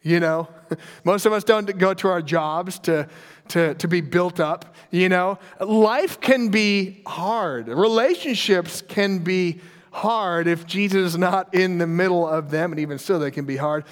[0.00, 0.48] You know,
[1.04, 3.06] most of us don't go to our jobs to,
[3.52, 4.74] to, to be built up.
[4.90, 9.60] You know, life can be hard, relationships can be
[9.90, 13.44] hard if Jesus is not in the middle of them, and even still, they can
[13.44, 13.84] be hard.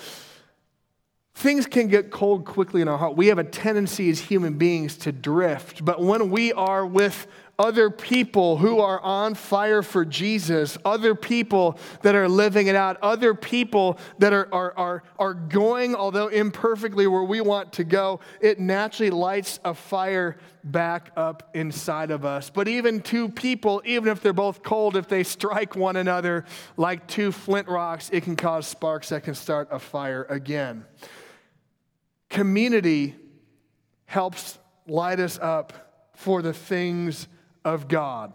[1.35, 3.17] Things can get cold quickly in our heart.
[3.17, 7.27] We have a tendency as human beings to drift, but when we are with
[7.61, 12.97] other people who are on fire for Jesus, other people that are living it out,
[13.03, 18.19] other people that are, are, are, are going, although imperfectly, where we want to go,
[18.41, 22.49] it naturally lights a fire back up inside of us.
[22.49, 26.47] But even two people, even if they're both cold, if they strike one another
[26.79, 30.87] like two flint rocks, it can cause sparks that can start a fire again.
[32.31, 33.17] Community
[34.07, 37.29] helps light us up for the things
[37.65, 38.35] of God.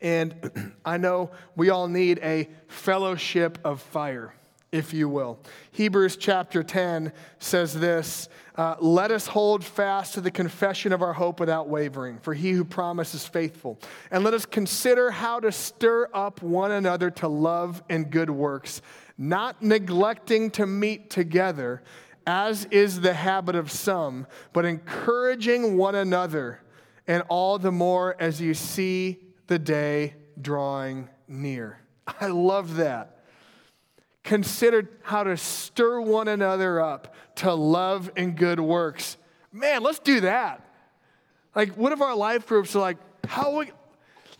[0.00, 4.34] And I know we all need a fellowship of fire,
[4.72, 5.38] if you will.
[5.70, 11.12] Hebrews chapter 10 says this uh, Let us hold fast to the confession of our
[11.12, 13.78] hope without wavering, for he who promises faithful.
[14.10, 18.82] And let us consider how to stir up one another to love and good works,
[19.16, 21.82] not neglecting to meet together,
[22.26, 26.60] as is the habit of some, but encouraging one another
[27.06, 31.80] and all the more as you see the day drawing near.
[32.06, 33.18] I love that.
[34.22, 39.16] Consider how to stir one another up to love and good works.
[39.52, 40.64] Man, let's do that.
[41.54, 43.72] Like, what if our life groups are like, how we,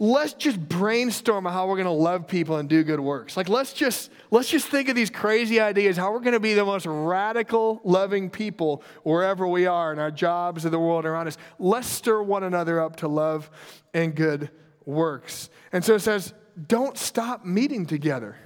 [0.03, 3.37] let's just brainstorm how we're going to love people and do good works.
[3.37, 6.55] Like let's just let's just think of these crazy ideas how we're going to be
[6.55, 11.29] the most radical loving people wherever we are in our jobs in the world around
[11.29, 11.39] us.
[11.61, 13.49] Let's stir one another up to love
[13.95, 14.51] and good
[14.85, 15.51] works.
[15.71, 16.35] And so it says,
[16.67, 18.37] don't stop meeting together.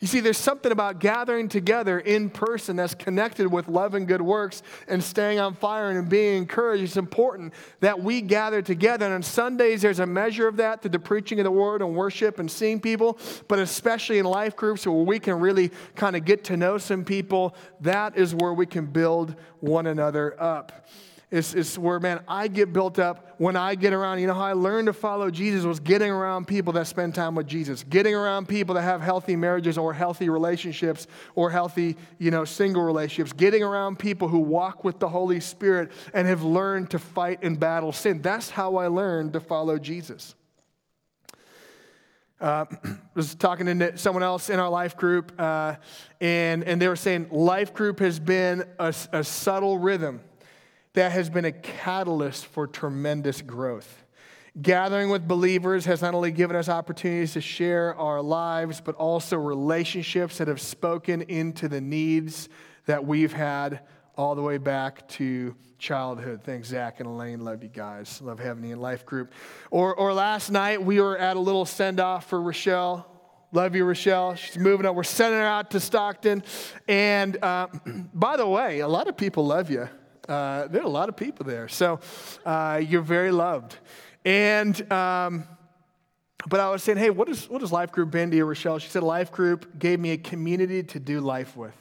[0.00, 4.22] You see, there's something about gathering together in person that's connected with love and good
[4.22, 6.84] works and staying on fire and being encouraged.
[6.84, 9.06] It's important that we gather together.
[9.06, 11.96] And on Sundays, there's a measure of that through the preaching of the word and
[11.96, 16.24] worship and seeing people, but especially in life groups where we can really kind of
[16.24, 20.86] get to know some people, that is where we can build one another up.
[21.30, 24.18] It's, it's where, man, I get built up when I get around.
[24.20, 27.34] You know how I learned to follow Jesus was getting around people that spend time
[27.34, 32.30] with Jesus, getting around people that have healthy marriages or healthy relationships or healthy, you
[32.30, 36.90] know, single relationships, getting around people who walk with the Holy Spirit and have learned
[36.90, 38.22] to fight and battle sin.
[38.22, 40.34] That's how I learned to follow Jesus.
[42.40, 42.64] Uh,
[43.14, 45.74] was talking to someone else in our life group, uh,
[46.22, 50.20] and, and they were saying life group has been a, a subtle rhythm
[50.98, 54.04] that has been a catalyst for tremendous growth.
[54.60, 59.36] Gathering with believers has not only given us opportunities to share our lives, but also
[59.36, 62.48] relationships that have spoken into the needs
[62.86, 63.82] that we've had
[64.16, 66.40] all the way back to childhood.
[66.42, 67.44] Thanks, Zach and Elaine.
[67.44, 68.20] Love you guys.
[68.20, 69.32] Love having you in life group.
[69.70, 73.06] Or, or last night, we were at a little send off for Rochelle.
[73.52, 74.34] Love you, Rochelle.
[74.34, 74.96] She's moving up.
[74.96, 76.42] We're sending her out to Stockton.
[76.88, 77.68] And uh,
[78.14, 79.88] by the way, a lot of people love you.
[80.28, 81.68] Uh, there are a lot of people there.
[81.68, 82.00] So
[82.44, 83.76] uh, you're very loved.
[84.24, 85.44] And, um,
[86.48, 88.78] but I was saying, hey, what, is, what does Life Group been to you, Rochelle?
[88.78, 91.74] She said, Life Group gave me a community to do life with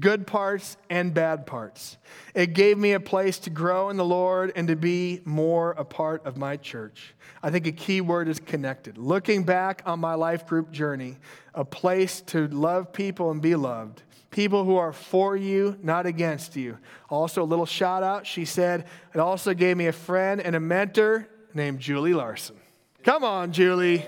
[0.00, 1.96] good parts and bad parts.
[2.34, 5.84] It gave me a place to grow in the Lord and to be more a
[5.84, 7.14] part of my church.
[7.42, 8.98] I think a key word is connected.
[8.98, 11.16] Looking back on my life group journey,
[11.54, 16.56] a place to love people and be loved people who are for you, not against
[16.56, 16.78] you.
[17.08, 18.26] Also, a little shout out.
[18.26, 22.56] She said, It also gave me a friend and a mentor named Julie Larson.
[23.02, 24.06] Come on, Julie.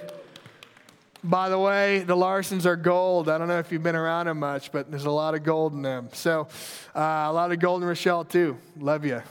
[1.24, 3.28] By the way, the Larsons are gold.
[3.28, 5.72] I don't know if you've been around them much, but there's a lot of gold
[5.72, 6.08] in them.
[6.12, 6.48] So,
[6.94, 8.56] uh, a lot of gold in Rochelle, too.
[8.78, 9.22] Love you.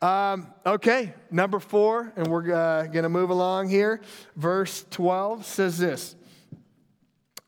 [0.00, 4.00] Um, okay, number four, and we're uh, going to move along here.
[4.36, 6.14] Verse 12 says this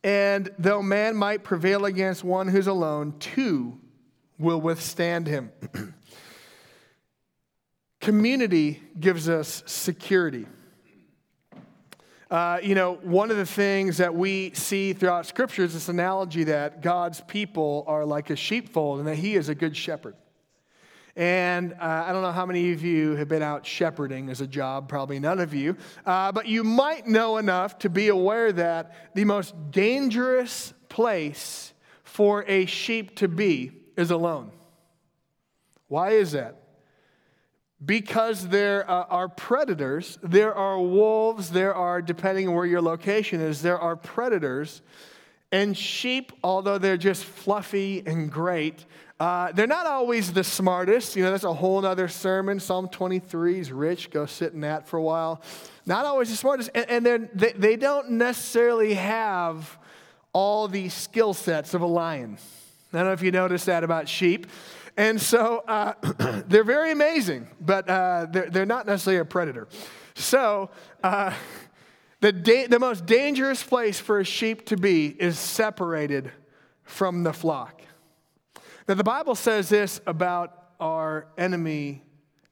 [0.02, 3.78] and though man might prevail against one who's alone, two
[4.38, 5.52] will withstand him.
[8.00, 10.46] Community gives us security.
[12.30, 16.44] Uh, you know, one of the things that we see throughout Scripture is this analogy
[16.44, 20.14] that God's people are like a sheepfold and that He is a good shepherd.
[21.20, 24.46] And uh, I don't know how many of you have been out shepherding as a
[24.46, 25.76] job, probably none of you.
[26.06, 31.74] Uh, but you might know enough to be aware that the most dangerous place
[32.04, 34.50] for a sheep to be is alone.
[35.88, 36.62] Why is that?
[37.84, 43.60] Because there are predators, there are wolves, there are, depending on where your location is,
[43.60, 44.80] there are predators.
[45.52, 48.86] And sheep, although they're just fluffy and great,
[49.20, 51.14] uh, they're not always the smartest.
[51.14, 52.58] You know, that's a whole other sermon.
[52.58, 54.10] Psalm 23 is rich.
[54.10, 55.42] Go sit in that for a while.
[55.84, 56.70] Not always the smartest.
[56.74, 59.78] And, and they, they don't necessarily have
[60.32, 62.38] all the skill sets of a lion.
[62.94, 64.46] I don't know if you noticed that about sheep.
[64.96, 65.92] And so uh,
[66.46, 69.68] they're very amazing, but uh, they're, they're not necessarily a predator.
[70.14, 70.70] So
[71.04, 71.34] uh,
[72.20, 76.32] the, da- the most dangerous place for a sheep to be is separated
[76.84, 77.79] from the flock.
[78.88, 82.02] Now, the Bible says this about our enemy,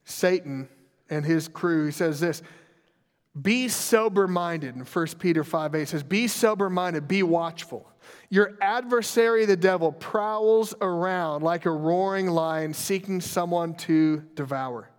[0.05, 0.69] Satan,
[1.11, 1.87] and his crew.
[1.87, 2.43] He says this
[3.41, 4.75] be sober minded.
[4.75, 7.91] In 1 Peter 5 8 says, Be sober minded, be watchful.
[8.31, 14.91] Your adversary, the devil, prowls around like a roaring lion seeking someone to devour.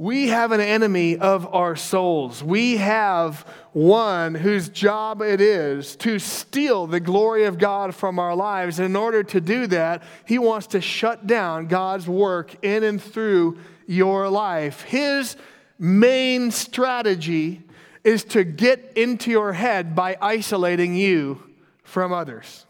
[0.00, 2.42] We have an enemy of our souls.
[2.42, 8.36] We have one whose job it is to steal the glory of God from our
[8.36, 8.78] lives.
[8.78, 13.02] And in order to do that, he wants to shut down God's work in and
[13.02, 14.82] through your life.
[14.82, 15.36] His
[15.80, 17.62] main strategy
[18.04, 21.42] is to get into your head by isolating you
[21.82, 22.66] from others.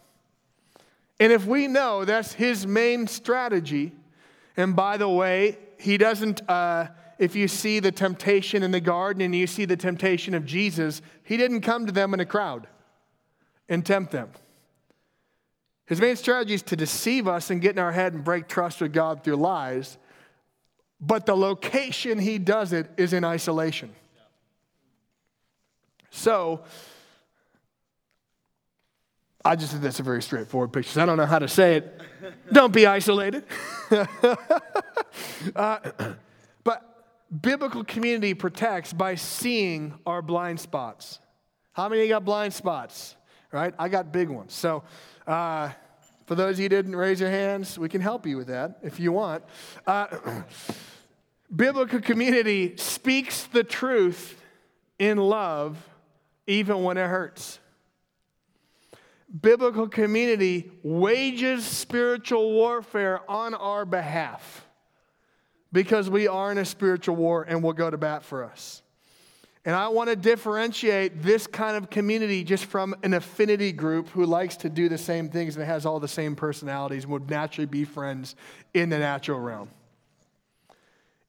[1.20, 3.92] And if we know that's his main strategy,
[4.56, 9.22] and by the way, he doesn't, uh, if you see the temptation in the garden
[9.22, 12.68] and you see the temptation of Jesus, he didn't come to them in a crowd
[13.68, 14.30] and tempt them.
[15.86, 18.80] His main strategy is to deceive us and get in our head and break trust
[18.80, 19.98] with God through lies.
[21.00, 23.90] But the location he does it is in isolation.
[26.10, 26.62] So,
[29.44, 31.00] I just think that's a very straightforward picture.
[31.00, 32.00] I don't know how to say it.
[32.52, 33.44] don't be isolated.
[35.56, 35.78] uh,
[37.40, 41.18] biblical community protects by seeing our blind spots.
[41.72, 43.16] How many got blind spots?
[43.52, 43.74] Right?
[43.78, 44.52] I got big ones.
[44.52, 44.82] So,
[45.26, 45.70] uh,
[46.26, 48.78] for those of you who didn't raise your hands, we can help you with that
[48.82, 49.44] if you want.
[49.86, 50.42] Uh,
[51.54, 54.38] biblical community speaks the truth
[54.98, 55.78] in love
[56.46, 57.58] even when it hurts.
[59.40, 64.67] Biblical community wages spiritual warfare on our behalf
[65.72, 68.82] because we are in a spiritual war and will go to bat for us.
[69.64, 74.24] And I want to differentiate this kind of community just from an affinity group who
[74.24, 77.66] likes to do the same things and has all the same personalities and would naturally
[77.66, 78.34] be friends
[78.72, 79.68] in the natural realm.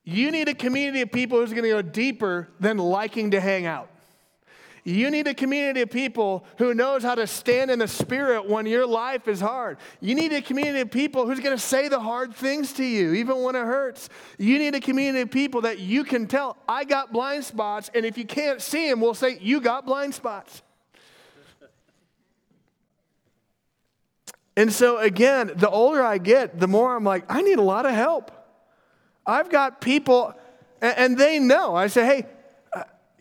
[0.06, 3.66] You need a community of people who's going to go deeper than liking to hang
[3.66, 3.90] out.
[4.84, 8.66] You need a community of people who knows how to stand in the spirit when
[8.66, 9.78] your life is hard.
[10.00, 13.14] You need a community of people who's going to say the hard things to you,
[13.14, 14.10] even when it hurts.
[14.38, 18.06] You need a community of people that you can tell, I got blind spots, and
[18.06, 20.62] if you can't see them, we'll say, You got blind spots.
[24.56, 27.86] and so, again, the older I get, the more I'm like, I need a lot
[27.86, 28.32] of help.
[29.26, 30.34] I've got people,
[30.82, 31.76] and they know.
[31.76, 32.26] I say, Hey,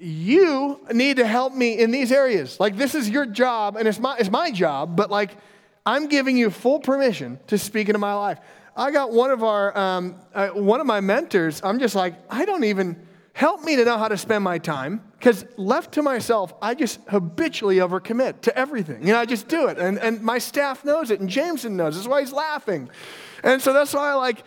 [0.01, 2.59] you need to help me in these areas.
[2.61, 5.37] Like, this is your job, and it's my, it's my job, but like,
[5.85, 8.39] I'm giving you full permission to speak into my life.
[8.77, 12.45] I got one of our, um, uh, one of my mentors, I'm just like, I
[12.45, 13.05] don't even,
[13.39, 16.99] help me to know how to spend my time, because left to myself, I just
[17.07, 19.07] habitually overcommit to everything.
[19.07, 21.95] You know, I just do it, and, and my staff knows it, and Jameson knows.
[21.95, 22.91] That's why he's laughing.
[23.45, 24.43] And so that's why I like,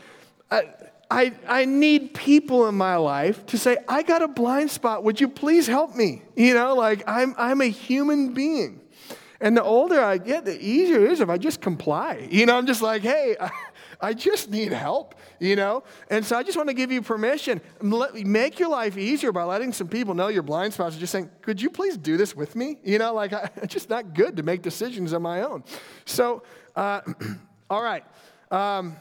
[1.11, 5.03] I, I need people in my life to say, I got a blind spot.
[5.03, 6.21] Would you please help me?
[6.37, 8.79] You know, like I'm, I'm a human being.
[9.41, 12.29] And the older I get, the easier it is if I just comply.
[12.31, 13.35] You know, I'm just like, hey,
[14.01, 15.83] I, just need help, you know?
[16.09, 17.59] And so I just want to give you permission.
[17.81, 20.95] Let, make your life easier by letting some people know your blind spots.
[20.95, 22.77] Just saying, could you please do this with me?
[22.85, 25.65] You know, like, I, it's just not good to make decisions on my own.
[26.05, 26.43] So,
[26.73, 27.01] uh,
[27.69, 28.05] all right.
[28.49, 28.95] Um,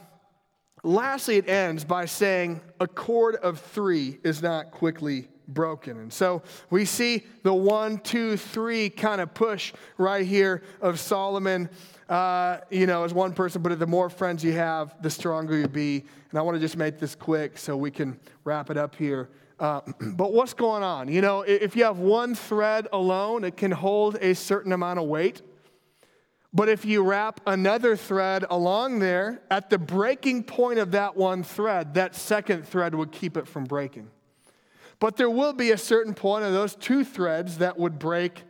[0.83, 5.99] Lastly, it ends by saying a cord of three is not quickly broken.
[5.99, 11.69] And so we see the one, two, three kind of push right here of Solomon.
[12.09, 15.59] Uh, you know, as one person put it, the more friends you have, the stronger
[15.59, 16.05] you be.
[16.31, 19.29] And I want to just make this quick so we can wrap it up here.
[19.59, 21.09] Uh, but what's going on?
[21.09, 25.07] You know, if you have one thread alone, it can hold a certain amount of
[25.07, 25.43] weight.
[26.53, 31.45] But if you wrap another thread along there, at the breaking point of that one
[31.45, 34.11] thread, that second thread would keep it from breaking.
[34.99, 38.43] But there will be a certain point of those two threads that would break.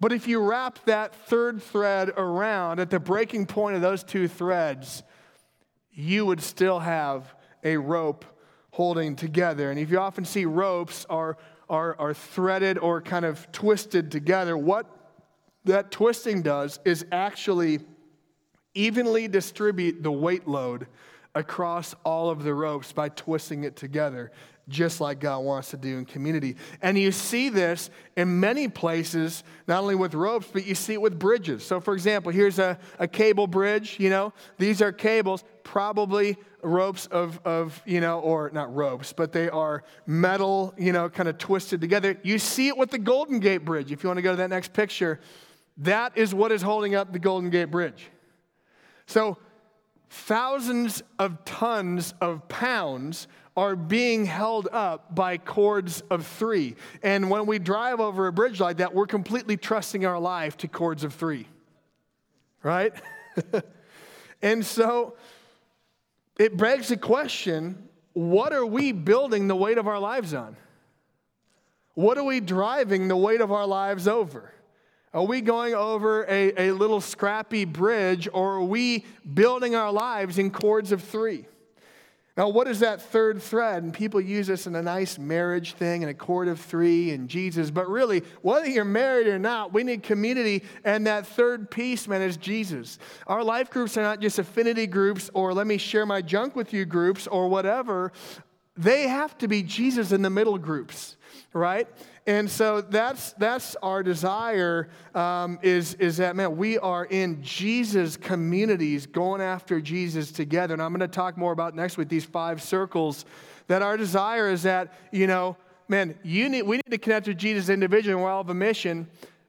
[0.00, 4.28] But if you wrap that third thread around at the breaking point of those two
[4.28, 5.02] threads,
[5.90, 7.34] you would still have
[7.64, 8.24] a rope
[8.70, 9.72] holding together.
[9.72, 11.36] And if you often see ropes are,
[11.68, 14.86] are, are threaded or kind of twisted together, what
[15.68, 17.80] that twisting does is actually
[18.74, 20.86] evenly distribute the weight load
[21.34, 24.32] across all of the ropes by twisting it together,
[24.68, 26.56] just like God wants to do in community.
[26.82, 31.00] And you see this in many places, not only with ropes, but you see it
[31.00, 31.64] with bridges.
[31.64, 37.06] So, for example, here's a, a cable bridge, you know, these are cables probably ropes
[37.06, 41.36] of, of, you know, or not ropes, but they are metal, you know, kind of
[41.36, 42.16] twisted together.
[42.22, 43.92] You see it with the Golden Gate Bridge.
[43.92, 45.20] If you want to go to that next picture,
[45.78, 48.10] that is what is holding up the Golden Gate Bridge.
[49.06, 49.38] So,
[50.10, 56.76] thousands of tons of pounds are being held up by cords of three.
[57.02, 60.68] And when we drive over a bridge like that, we're completely trusting our life to
[60.68, 61.48] cords of three,
[62.62, 62.92] right?
[64.42, 65.16] and so
[66.38, 70.56] it begs the question what are we building the weight of our lives on?
[71.94, 74.52] What are we driving the weight of our lives over?
[75.18, 79.04] Are we going over a, a little scrappy bridge or are we
[79.34, 81.46] building our lives in cords of three?
[82.36, 83.82] Now, what is that third thread?
[83.82, 87.28] And people use this in a nice marriage thing and a cord of three and
[87.28, 87.68] Jesus.
[87.68, 90.62] But really, whether you're married or not, we need community.
[90.84, 93.00] And that third piece, man, is Jesus.
[93.26, 96.72] Our life groups are not just affinity groups or let me share my junk with
[96.72, 98.12] you groups or whatever.
[98.78, 101.16] They have to be Jesus in the middle groups,
[101.52, 101.88] right?
[102.28, 108.16] And so that's, that's our desire um, is, is that, man, we are in Jesus
[108.16, 110.74] communities going after Jesus together.
[110.74, 113.24] And I'm going to talk more about next week, these five circles,
[113.66, 115.56] that our desire is that, you know,
[115.88, 118.14] man, you need, we need to connect with Jesus individually.
[118.14, 119.08] We're all of a mission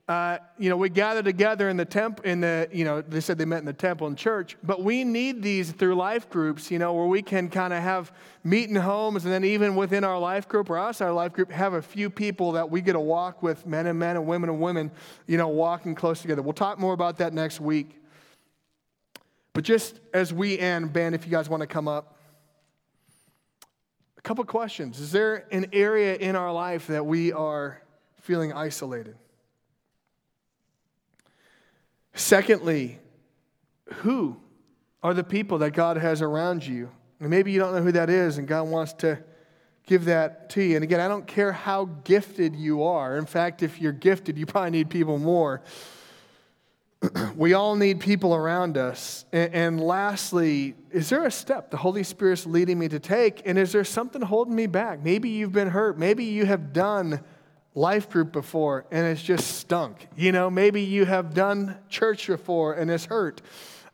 [0.09, 3.37] uh, you know, we gather together in the temple, in the, you know, they said
[3.37, 6.79] they met in the temple and church, but we need these through life groups, you
[6.79, 8.11] know, where we can kind of have
[8.43, 11.73] meeting homes and then even within our life group or outside our life group, have
[11.73, 14.59] a few people that we get to walk with, men and men and women and
[14.59, 14.89] women,
[15.27, 16.41] you know, walking close together.
[16.41, 18.01] We'll talk more about that next week.
[19.53, 22.17] But just as we end, Ben, if you guys want to come up,
[24.17, 24.99] a couple questions.
[24.99, 27.79] Is there an area in our life that we are
[28.21, 29.15] feeling isolated?
[32.19, 32.99] Secondly,
[33.93, 34.35] who
[35.01, 36.91] are the people that God has around you?
[37.21, 39.23] And maybe you don't know who that is, and God wants to
[39.87, 40.75] give that to you.
[40.75, 43.17] And again, I don't care how gifted you are.
[43.17, 45.61] In fact, if you're gifted, you probably need people more.
[47.37, 49.23] we all need people around us.
[49.31, 53.43] And, and, lastly, is there a step the Holy Spirit's leading me to take?
[53.45, 55.01] And is there something holding me back?
[55.01, 55.97] Maybe you've been hurt.
[55.97, 57.21] Maybe you have done
[57.79, 60.07] life group before and it's just stunk.
[60.17, 63.41] You know, maybe you have done church before and it's hurt.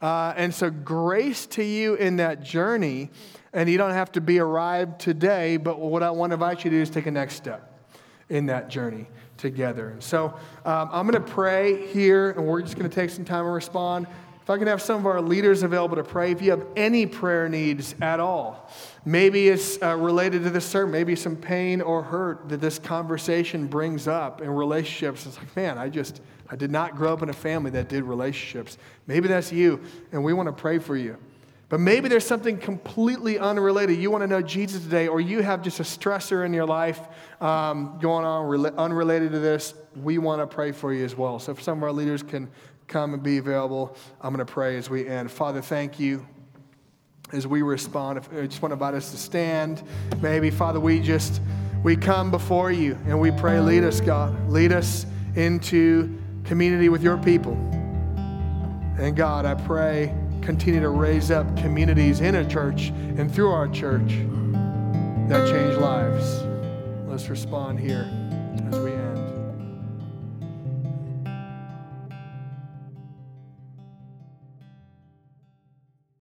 [0.01, 3.11] Uh, and so, grace to you in that journey.
[3.53, 6.71] And you don't have to be arrived today, but what I want to invite you
[6.71, 7.89] to do is take a next step
[8.27, 9.07] in that journey
[9.37, 9.89] together.
[9.89, 10.33] And so,
[10.65, 13.53] um, I'm going to pray here, and we're just going to take some time and
[13.53, 14.07] respond.
[14.45, 17.07] If I can have some of our leaders available to pray, if you have any
[17.07, 18.69] prayer needs at all,
[19.03, 23.65] maybe it's uh, related to this sermon, maybe some pain or hurt that this conversation
[23.65, 25.25] brings up in relationships.
[25.25, 28.03] It's like, man, I just, I did not grow up in a family that did
[28.03, 28.77] relationships.
[29.07, 29.81] Maybe that's you,
[30.11, 31.17] and we want to pray for you.
[31.67, 33.97] But maybe there's something completely unrelated.
[33.97, 36.99] You want to know Jesus today, or you have just a stressor in your life
[37.41, 39.73] um, going on unrelated to this.
[39.95, 41.39] We want to pray for you as well.
[41.39, 42.47] So if some of our leaders can
[42.87, 43.95] come and be available.
[44.21, 45.31] I'm going to pray as we end.
[45.31, 46.25] Father, thank you
[47.31, 48.17] as we respond.
[48.17, 49.83] If, I just want to invite us to stand.
[50.21, 51.41] Maybe, Father, we just
[51.83, 54.49] we come before you and we pray, lead us, God.
[54.49, 55.05] Lead us
[55.35, 57.53] into community with your people.
[58.97, 63.67] And God, I pray, continue to raise up communities in a church and through our
[63.67, 64.13] church
[65.27, 66.43] that change lives.
[67.07, 68.24] Let's respond here.